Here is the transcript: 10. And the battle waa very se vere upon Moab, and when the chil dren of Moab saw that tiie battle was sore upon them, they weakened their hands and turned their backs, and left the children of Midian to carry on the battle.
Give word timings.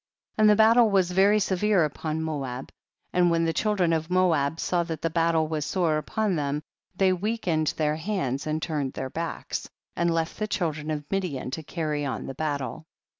10. 0.37 0.43
And 0.43 0.49
the 0.49 0.55
battle 0.55 0.89
waa 0.89 1.03
very 1.03 1.39
se 1.39 1.53
vere 1.53 1.85
upon 1.85 2.23
Moab, 2.23 2.71
and 3.13 3.29
when 3.29 3.45
the 3.45 3.53
chil 3.53 3.75
dren 3.75 3.93
of 3.93 4.09
Moab 4.09 4.59
saw 4.59 4.81
that 4.81 5.01
tiie 5.01 5.13
battle 5.13 5.47
was 5.47 5.63
sore 5.63 5.99
upon 5.99 6.35
them, 6.35 6.63
they 6.95 7.13
weakened 7.13 7.75
their 7.77 7.97
hands 7.97 8.47
and 8.47 8.63
turned 8.63 8.93
their 8.93 9.11
backs, 9.11 9.69
and 9.95 10.11
left 10.11 10.39
the 10.39 10.47
children 10.47 10.89
of 10.89 11.05
Midian 11.11 11.51
to 11.51 11.61
carry 11.61 12.03
on 12.03 12.25
the 12.25 12.33
battle. 12.33 12.87